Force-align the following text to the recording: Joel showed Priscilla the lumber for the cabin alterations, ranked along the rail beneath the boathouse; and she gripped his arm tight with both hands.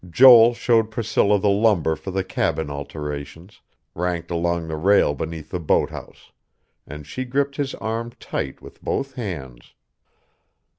Joel 0.09 0.55
showed 0.55 0.89
Priscilla 0.89 1.37
the 1.37 1.49
lumber 1.51 1.95
for 1.95 2.09
the 2.09 2.23
cabin 2.23 2.71
alterations, 2.71 3.61
ranked 3.93 4.31
along 4.31 4.67
the 4.67 4.75
rail 4.75 5.13
beneath 5.13 5.51
the 5.51 5.59
boathouse; 5.59 6.31
and 6.87 7.05
she 7.05 7.23
gripped 7.23 7.57
his 7.57 7.75
arm 7.75 8.11
tight 8.19 8.63
with 8.63 8.81
both 8.83 9.13
hands. 9.13 9.75